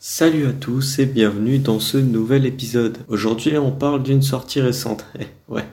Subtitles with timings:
[0.00, 2.98] Salut à tous et bienvenue dans ce nouvel épisode.
[3.08, 5.04] Aujourd'hui on parle d'une sortie récente.
[5.18, 5.64] Eh, ouais,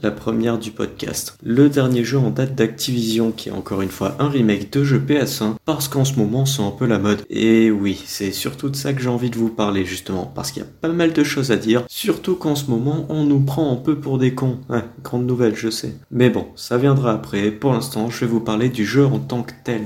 [0.00, 1.36] la première du podcast.
[1.42, 5.00] Le dernier jeu en date d'Activision qui est encore une fois un remake de jeu
[5.00, 7.24] PS1 parce qu'en ce moment c'est un peu la mode.
[7.28, 10.62] Et oui, c'est surtout de ça que j'ai envie de vous parler justement parce qu'il
[10.62, 11.82] y a pas mal de choses à dire.
[11.88, 14.60] Surtout qu'en ce moment on nous prend un peu pour des cons.
[14.68, 15.96] Ouais, grande nouvelle je sais.
[16.12, 17.50] Mais bon, ça viendra après.
[17.50, 19.82] Pour l'instant je vais vous parler du jeu en tant que tel.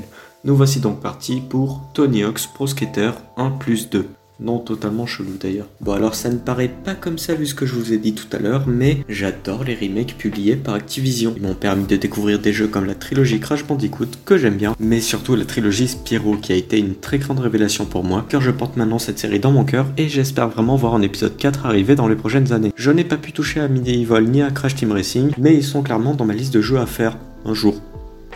[0.47, 4.07] Nous voici donc partis pour Tony Hawk's Pro Skater 1 plus 2.
[4.39, 5.67] Non, totalement chelou d'ailleurs.
[5.81, 8.15] Bon alors ça ne paraît pas comme ça vu ce que je vous ai dit
[8.15, 11.35] tout à l'heure, mais j'adore les remakes publiés par Activision.
[11.37, 14.77] Ils m'ont permis de découvrir des jeux comme la trilogie Crash Bandicoot, que j'aime bien,
[14.79, 18.41] mais surtout la trilogie Spyro, qui a été une très grande révélation pour moi, car
[18.41, 21.67] je porte maintenant cette série dans mon cœur, et j'espère vraiment voir un épisode 4
[21.67, 22.73] arriver dans les prochaines années.
[22.77, 25.83] Je n'ai pas pu toucher à Medieval ni à Crash Team Racing, mais ils sont
[25.83, 27.83] clairement dans ma liste de jeux à faire, un jour,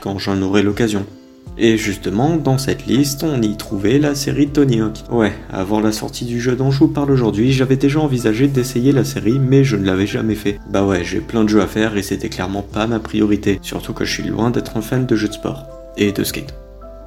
[0.00, 1.06] quand j'en aurai l'occasion.
[1.62, 4.94] Et justement, dans cette liste, on y trouvait la série Tony Hawk.
[5.10, 8.92] Ouais, avant la sortie du jeu dont je vous parle aujourd'hui, j'avais déjà envisagé d'essayer
[8.92, 10.58] la série, mais je ne l'avais jamais fait.
[10.70, 13.92] Bah ouais, j'ai plein de jeux à faire et c'était clairement pas ma priorité, surtout
[13.92, 15.66] que je suis loin d'être un fan de jeux de sport
[15.98, 16.54] et de skate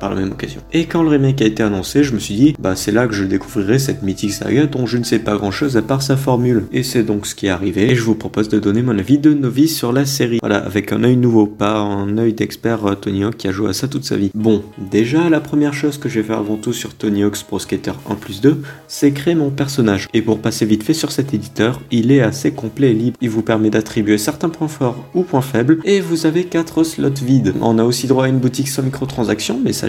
[0.09, 0.61] la même occasion.
[0.71, 3.13] Et quand le remake a été annoncé, je me suis dit, bah c'est là que
[3.13, 6.17] je découvrirai cette mythique saga dont je ne sais pas grand chose à part sa
[6.17, 6.65] formule.
[6.71, 9.17] Et c'est donc ce qui est arrivé, et je vous propose de donner mon avis
[9.17, 10.39] de novice sur la série.
[10.41, 13.69] Voilà, avec un œil nouveau, pas un œil d'expert euh, Tony Hawk qui a joué
[13.69, 14.31] à ça toute sa vie.
[14.33, 17.59] Bon, déjà la première chose que je vais faire avant tout sur Tony Hawk's Pro
[17.59, 20.07] Skater 1 plus 2, c'est créer mon personnage.
[20.13, 23.17] Et pour passer vite fait sur cet éditeur, il est assez complet et libre.
[23.21, 27.09] Il vous permet d'attribuer certains points forts ou points faibles, et vous avez 4 slots
[27.23, 27.53] vides.
[27.61, 29.87] On a aussi droit à une boutique sans microtransactions, mais ça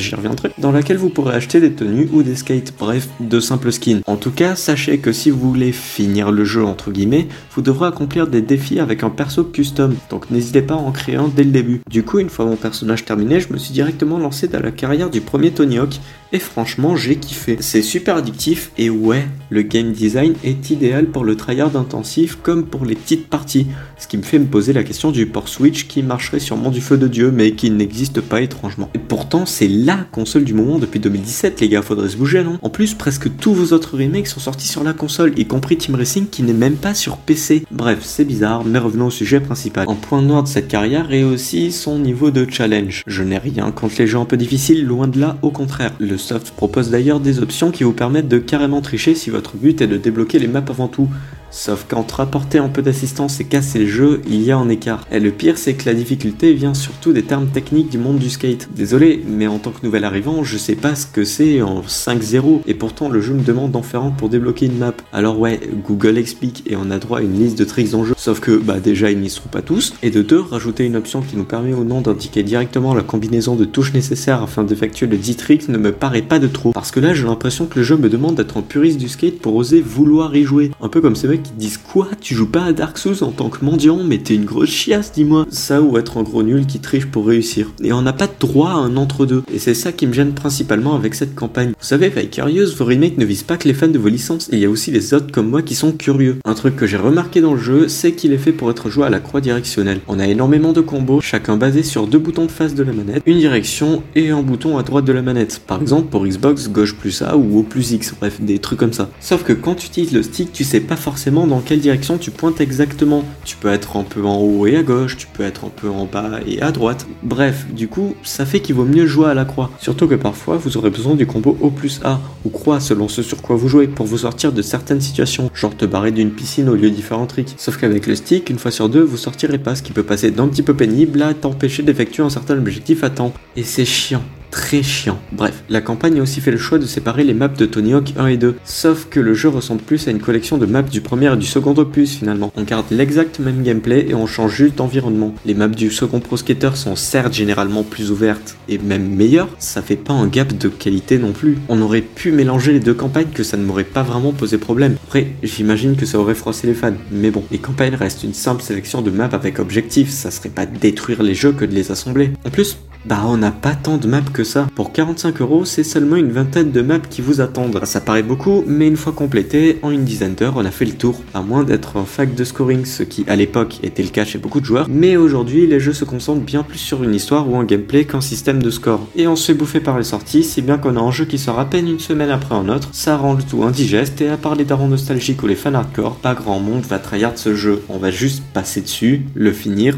[0.59, 4.01] dans laquelle vous pourrez acheter des tenues ou des skates, bref, de simples skins.
[4.07, 7.89] En tout cas, sachez que si vous voulez finir le jeu entre guillemets, vous devrez
[7.89, 11.45] accomplir des défis avec un perso custom, donc n'hésitez pas à en créer un dès
[11.45, 11.81] le début.
[11.91, 15.11] Du coup, une fois mon personnage terminé, je me suis directement lancé dans la carrière
[15.11, 16.01] du premier Tony Hawk,
[16.35, 17.57] et franchement, j'ai kiffé.
[17.61, 22.65] C'est super addictif, et ouais, le game design est idéal pour le tryhard intensif comme
[22.65, 23.69] pour les petites parties,
[23.99, 26.81] ce qui me fait me poser la question du port Switch qui marcherait sûrement du
[26.81, 28.91] feu de Dieu, mais qui n'existe pas étrangement.
[28.95, 32.59] Et pourtant, c'est la console du moment depuis 2017, les gars, faudrait se bouger, non?
[32.63, 35.95] En plus, presque tous vos autres remakes sont sortis sur la console, y compris Team
[35.95, 37.65] Racing qui n'est même pas sur PC.
[37.71, 39.87] Bref, c'est bizarre, mais revenons au sujet principal.
[39.87, 43.05] En point noir de cette carrière est aussi son niveau de challenge.
[43.07, 45.93] Je n'ai rien contre les jeux un peu difficiles, loin de là, au contraire.
[46.25, 49.87] Soft propose d'ailleurs des options qui vous permettent de carrément tricher si votre but est
[49.87, 51.09] de débloquer les maps avant tout.
[51.57, 55.07] Sauf qu'entre apporter un peu d'assistance et casser le jeu, il y a un écart.
[55.13, 58.29] Et le pire, c'est que la difficulté vient surtout des termes techniques du monde du
[58.29, 58.69] skate.
[58.75, 62.63] Désolé, mais en tant que nouvel arrivant, je sais pas ce que c'est en 5.0,
[62.67, 64.95] et pourtant le jeu me demande d'en faire un pour débloquer une map.
[65.13, 68.15] Alors ouais, Google explique et on a droit à une liste de tricks en jeu,
[68.17, 71.23] sauf que bah déjà ils n'y sont pas tous, et de deux, rajouter une option
[71.23, 75.17] qui nous permet au nom d'indiquer directement la combinaison de touches nécessaires afin d'effectuer le
[75.17, 76.73] 10 tricks ne me paraît pas de trop.
[76.73, 79.39] Parce que là, j'ai l'impression que le jeu me demande d'être un puriste du skate
[79.39, 80.73] pour oser vouloir y jouer.
[80.83, 83.31] Un peu comme ces mecs qui disent quoi Tu joues pas à Dark Souls en
[83.31, 85.47] tant que mendiant, mais t'es une grosse chiasse, dis-moi.
[85.51, 87.71] Ça ou être un gros nul qui triche pour réussir.
[87.83, 89.45] Et on n'a pas droit à un entre-deux.
[89.53, 91.69] Et c'est ça qui me gêne principalement avec cette campagne.
[91.69, 94.59] Vous savez, Vicarious, vos remakes ne visent pas que les fans de vos licences, il
[94.59, 96.39] y a aussi les autres comme moi qui sont curieux.
[96.45, 99.07] Un truc que j'ai remarqué dans le jeu, c'est qu'il est fait pour être joué
[99.07, 100.01] à la croix directionnelle.
[100.09, 103.23] On a énormément de combos, chacun basé sur deux boutons de face de la manette,
[103.27, 105.61] une direction et un bouton à droite de la manette.
[105.67, 108.93] Par exemple, pour Xbox, gauche plus A ou haut plus X, bref, des trucs comme
[108.93, 109.11] ça.
[109.21, 112.31] Sauf que quand tu utilises le stick, tu sais pas forcément dans quelle direction tu
[112.31, 113.25] pointes exactement.
[113.45, 115.91] Tu peux être un peu en haut et à gauche, tu peux être un peu
[115.91, 117.07] en bas et à droite.
[117.23, 119.71] Bref, du coup, ça fait qu'il vaut mieux jouer à la croix.
[119.81, 123.23] Surtout que parfois, vous aurez besoin du combo O plus A ou croix selon ce
[123.23, 126.69] sur quoi vous jouez pour vous sortir de certaines situations, genre te barrer d'une piscine
[126.69, 127.55] au lieu différents tricks.
[127.57, 130.31] Sauf qu'avec le stick, une fois sur deux, vous sortirez pas, ce qui peut passer
[130.31, 133.33] d'un petit peu pénible à t'empêcher d'effectuer un certain objectif à temps.
[133.57, 134.23] Et c'est chiant
[134.55, 135.19] très chiant.
[135.33, 138.13] Bref, la campagne a aussi fait le choix de séparer les maps de Tony Hawk
[138.17, 141.01] 1 et 2, sauf que le jeu ressemble plus à une collection de maps du
[141.01, 142.53] premier et du second opus finalement.
[142.55, 145.35] On garde l'exact même gameplay et on change juste d'environnement.
[145.45, 149.83] Les maps du second Pro Skater sont certes généralement plus ouvertes et même meilleures, ça
[149.83, 151.59] fait pas un gap de qualité non plus.
[151.69, 154.95] On aurait pu mélanger les deux campagnes que ça ne m'aurait pas vraiment posé problème.
[155.09, 158.63] Après, j'imagine que ça aurait froissé les fans, mais bon, les campagnes restent une simple
[158.63, 162.31] sélection de maps avec objectif, ça serait pas détruire les jeux que de les assembler.
[162.47, 164.67] En plus, bah on n'a pas tant de maps que ça.
[164.75, 167.81] Pour 45 euros, c'est seulement une vingtaine de maps qui vous attendent.
[167.85, 170.93] Ça paraît beaucoup, mais une fois complété, en une dizaine d'heures, on a fait le
[170.93, 171.21] tour.
[171.35, 174.39] À moins d'être un fac de scoring, ce qui à l'époque était le cas chez
[174.39, 174.87] beaucoup de joueurs.
[174.89, 178.21] Mais aujourd'hui, les jeux se concentrent bien plus sur une histoire ou un gameplay qu'un
[178.21, 179.07] système de score.
[179.17, 181.39] Et on se fait bouffer par les sorties, si bien qu'on a un jeu qui
[181.39, 182.89] sort à peine une semaine après un autre.
[182.93, 186.17] Ça rend le tout indigeste et à part les darons nostalgiques ou les fans hardcore,
[186.17, 187.83] pas grand monde va tryhard ce jeu.
[187.89, 189.97] On va juste passer dessus, le finir,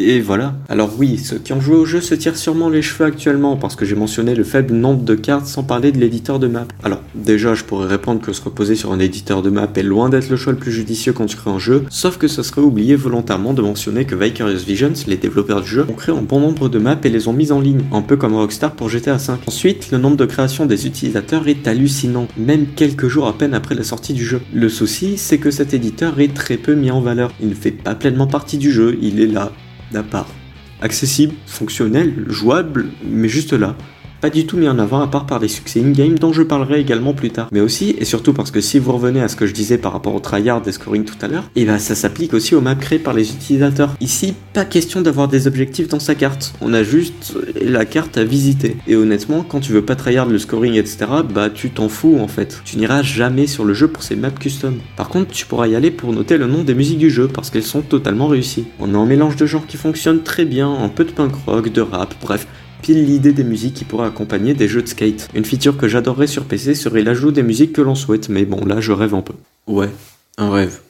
[0.00, 0.54] Et voilà.
[0.68, 3.74] Alors oui, ceux qui ont joué au jeu se tirent sûrement les cheveux actuellement parce
[3.74, 6.68] que j'ai mentionné le faible nombre de cartes sans parler de l'éditeur de map.
[6.84, 10.08] Alors déjà, je pourrais répondre que se reposer sur un éditeur de map est loin
[10.08, 12.60] d'être le choix le plus judicieux quand tu crées un jeu, sauf que ce serait
[12.60, 16.38] oublié volontairement de mentionner que Vicarious Visions, les développeurs du jeu, ont créé un bon
[16.38, 19.16] nombre de maps et les ont mises en ligne, un peu comme Rockstar pour GTA
[19.16, 19.32] V.
[19.48, 23.74] Ensuite, le nombre de créations des utilisateurs est hallucinant, même quelques jours à peine après
[23.74, 24.40] la sortie du jeu.
[24.54, 27.32] Le souci, c'est que cet éditeur est très peu mis en valeur.
[27.40, 29.50] Il ne fait pas pleinement partie du jeu, il est là,
[29.92, 30.26] d'à.
[30.80, 33.76] Accessible, fonctionnel, jouable, mais juste là
[34.20, 36.80] pas du tout mis en avant à part par des succès in-game dont je parlerai
[36.80, 37.48] également plus tard.
[37.52, 39.92] Mais aussi, et surtout parce que si vous revenez à ce que je disais par
[39.92, 42.54] rapport au tryhard des scoring tout à l'heure, et eh bah ben, ça s'applique aussi
[42.54, 43.94] aux maps créées par les utilisateurs.
[44.00, 48.24] Ici, pas question d'avoir des objectifs dans sa carte, on a juste la carte à
[48.24, 48.76] visiter.
[48.86, 52.28] Et honnêtement, quand tu veux pas tryhard le scoring, etc., bah tu t'en fous en
[52.28, 52.60] fait.
[52.64, 54.78] Tu n'iras jamais sur le jeu pour ces maps custom.
[54.96, 57.50] Par contre, tu pourras y aller pour noter le nom des musiques du jeu parce
[57.50, 58.66] qu'elles sont totalement réussies.
[58.80, 61.72] On a un mélange de genres qui fonctionne très bien, un peu de punk rock,
[61.72, 62.46] de rap, bref,
[62.82, 65.28] pile l'idée des musiques qui pourraient accompagner des jeux de skate.
[65.34, 68.64] Une feature que j'adorerais sur PC serait l'ajout des musiques que l'on souhaite, mais bon
[68.64, 69.34] là je rêve un peu.
[69.66, 69.90] Ouais,
[70.36, 70.80] un rêve.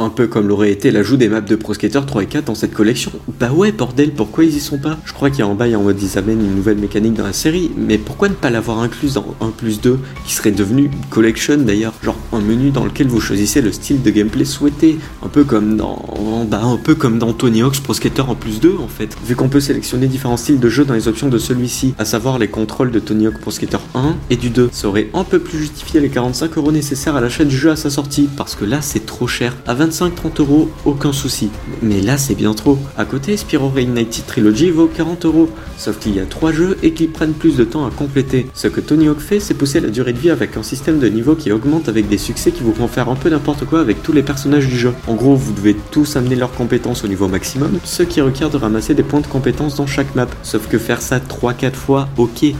[0.00, 2.54] Un peu comme l'aurait été l'ajout des maps de Pro Skater 3 et 4 dans
[2.54, 3.10] cette collection.
[3.40, 4.96] Bah ouais, bordel, pourquoi ils y sont pas?
[5.04, 7.24] Je crois qu'il y a en bail en mode ils amènent une nouvelle mécanique dans
[7.24, 10.84] la série, mais pourquoi ne pas l'avoir incluse dans 1 plus 2, qui serait devenu
[10.84, 14.98] une collection d'ailleurs Genre un menu dans lequel vous choisissez le style de gameplay souhaité,
[15.24, 16.00] un peu comme dans.
[16.48, 19.16] Bah un peu comme dans Tony Hawk's Pro Skater en plus 2 en fait.
[19.26, 22.38] Vu qu'on peut sélectionner différents styles de jeu dans les options de celui-ci, à savoir
[22.38, 25.40] les contrôles de Tony Hawk Pro Skater 1 et du 2, ça aurait un peu
[25.40, 28.64] plus justifié les 45 euros nécessaires à l'achat du jeu à sa sortie, parce que
[28.64, 29.56] là c'est trop cher.
[29.66, 31.50] À 25-30 euros, aucun souci.
[31.82, 32.78] Mais là, c'est bien trop.
[32.96, 36.92] À côté, Spyro Reignited Trilogy vaut 40 euros, sauf qu'il y a 3 jeux et
[36.92, 38.46] qu'ils prennent plus de temps à compléter.
[38.54, 41.08] Ce que Tony Hawk fait, c'est pousser la durée de vie avec un système de
[41.08, 44.02] niveau qui augmente avec des succès qui vous font faire un peu n'importe quoi avec
[44.02, 44.92] tous les personnages du jeu.
[45.06, 48.56] En gros, vous devez tous amener leurs compétences au niveau maximum, ce qui requiert de
[48.56, 50.28] ramasser des points de compétences dans chaque map.
[50.42, 52.54] Sauf que faire ça 3-4 fois, ok,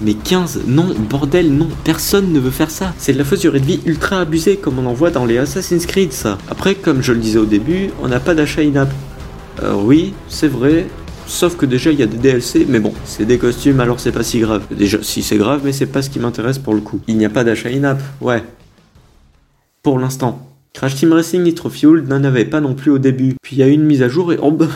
[0.00, 2.94] mais 15, non, bordel, non, personne ne veut faire ça.
[2.98, 5.38] C'est de la fausse durée de vie ultra abusée comme on en voit dans les
[5.38, 6.38] Assassin's Creed, ça.
[6.48, 8.90] Après, comme je le disais au début, on n'a pas d'achat in-app.
[9.62, 10.86] Euh, oui, c'est vrai,
[11.30, 14.10] Sauf que déjà il y a des DLC, mais bon, c'est des costumes alors c'est
[14.10, 14.64] pas si grave.
[14.76, 17.00] Déjà, si c'est grave, mais c'est pas ce qui m'intéresse pour le coup.
[17.06, 18.42] Il n'y a pas d'achat in-app, ouais.
[19.84, 20.44] Pour l'instant.
[20.72, 23.34] Crash Team Racing Nitro Fuel n'en avait pas non plus au début.
[23.42, 24.66] Puis il y a une mise à jour et oh bah,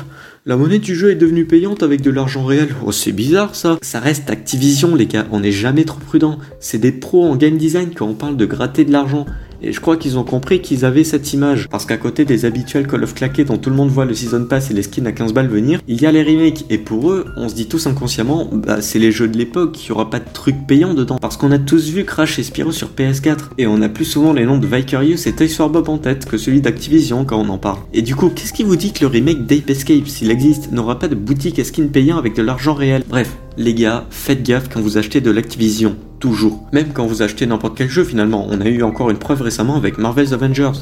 [0.47, 2.69] la monnaie du jeu est devenue payante avec de l'argent réel.
[2.85, 3.79] Oh c'est bizarre ça.
[3.81, 6.39] Ça reste Activision les gars, on n'est jamais trop prudent.
[6.61, 9.25] C'est des pros en game design quand on parle de gratter de l'argent.
[9.63, 11.69] Et je crois qu'ils ont compris qu'ils avaient cette image.
[11.69, 14.45] Parce qu'à côté des habituels Call of claqués dont tout le monde voit le Season
[14.45, 16.65] Pass et les skins à 15 balles venir, il y a les remakes.
[16.71, 19.91] Et pour eux, on se dit tous inconsciemment, bah c'est les jeux de l'époque, il
[19.91, 21.19] n'y aura pas de trucs payants dedans.
[21.21, 23.51] Parce qu'on a tous vu Crash et Spyro sur PS4.
[23.59, 26.27] Et on a plus souvent les noms de Vicarious et Toys for Bob en tête
[26.27, 27.79] que celui d'Activision quand on en parle.
[27.93, 30.99] Et du coup, qu'est-ce qui vous dit que le remake d'Ape Escape, s'il existe, n'aura
[30.99, 33.03] pas de boutique à skins payants avec de l'argent réel?
[33.09, 36.67] Bref, les gars, faites gaffe quand vous achetez de l'Activision toujours.
[36.73, 39.77] Même quand vous achetez n'importe quel jeu finalement, on a eu encore une preuve récemment
[39.77, 40.73] avec Marvel's Avengers.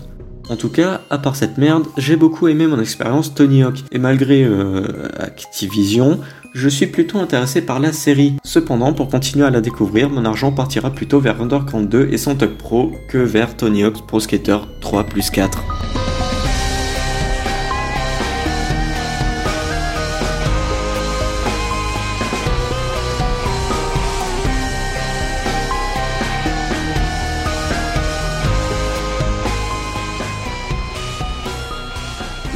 [0.49, 3.99] En tout cas, à part cette merde, j'ai beaucoup aimé mon expérience Tony Hawk, et
[3.99, 6.21] malgré euh, Activision,
[6.55, 8.35] je suis plutôt intéressé par la série.
[8.45, 12.37] Cependant, pour continuer à la découvrir, mon argent partira plutôt vers Underground 2 et son
[12.37, 16.02] Pro que vers Tony Hawk's Pro Skater 3 plus 4.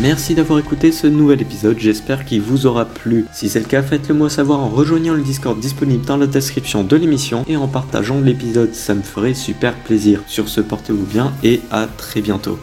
[0.07, 3.25] Merci d'avoir écouté ce nouvel épisode, j'espère qu'il vous aura plu.
[3.33, 6.85] Si c'est le cas, faites-le moi savoir en rejoignant le Discord disponible dans la description
[6.85, 10.23] de l'émission et en partageant l'épisode, ça me ferait super plaisir.
[10.29, 12.57] Sur ce, portez-vous bien et à très bientôt.